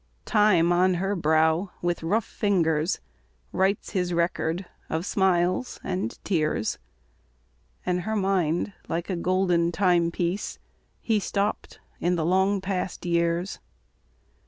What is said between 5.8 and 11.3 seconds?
and tears; And her mind, like a golden timepiece, He